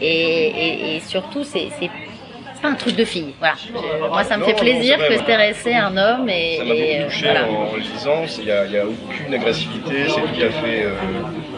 Et, 0.00 0.06
et, 0.10 0.96
et 0.96 1.00
surtout, 1.00 1.44
c'est 1.44 1.68
pas 2.62 2.68
un 2.68 2.74
truc 2.74 2.94
de 2.94 3.04
fille. 3.06 3.32
Voilà. 3.38 3.54
Je- 3.56 4.06
moi, 4.08 4.22
ça 4.22 4.36
me 4.36 4.42
Non, 4.42 4.46
fait 4.48 4.52
non, 4.52 4.58
plaisir 4.58 4.96
c'est 4.98 5.06
vrai, 5.16 5.52
que 5.52 5.70
à 5.72 5.86
un 5.86 5.96
homme 5.96 6.28
et, 6.28 6.56
Ça 6.58 6.64
m'a 6.64 6.70
beaucoup 6.74 6.82
euh, 6.82 7.04
touché 7.06 7.24
voilà. 7.24 7.46
en 7.48 7.76
lisant. 7.76 8.22
Il 8.38 8.44
n'y 8.70 8.76
a, 8.76 8.84
aucune 8.86 9.34
agressivité, 9.34 9.94
c'est 10.08 10.20
tout 10.20 10.44
à 10.46 10.50
fait. 10.50 10.82
euh, 10.84 10.90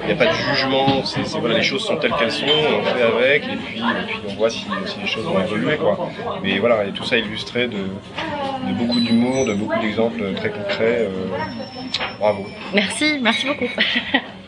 Il 0.02 0.06
n'y 0.06 0.12
a 0.12 0.16
pas 0.16 0.26
de 0.26 0.36
jugement. 0.36 1.04
C'est- 1.04 1.38
voilà, 1.38 1.56
les 1.56 1.62
choses 1.62 1.84
sont 1.84 1.96
telles 1.96 2.12
qu'elles 2.12 2.30
sont. 2.32 2.44
On 2.46 2.84
fait 2.84 3.02
avec 3.02 3.44
et 3.44 3.56
puis, 3.56 3.78
et 3.78 4.06
puis 4.06 4.16
on 4.28 4.34
voit 4.34 4.50
si, 4.50 4.60
si 4.86 5.00
les 5.00 5.06
choses 5.08 5.24
vont 5.24 5.40
évoluer 5.40 5.76
quoi. 5.76 6.08
Mais 6.42 6.58
voilà, 6.58 6.84
et 6.84 6.90
tout 6.92 7.04
ça 7.04 7.16
illustré 7.16 7.66
de, 7.68 7.78
de 8.66 8.72
beaucoup 8.74 9.00
d'humour, 9.00 9.44
de 9.46 9.54
beaucoup 9.54 9.78
d'exemples 9.80 10.34
très 10.34 10.50
concrets. 10.50 11.08
euh, 11.08 11.28
bravo. 12.18 12.46
Merci, 12.74 13.18
merci 13.20 13.46
beaucoup. 13.46 13.68